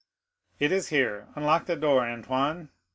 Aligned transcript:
"It 0.57 0.71
is 0.71 0.89
here; 0.89 1.27
unlock 1.35 1.67
the 1.67 1.75
door, 1.75 2.03
Antoine." 2.09 2.69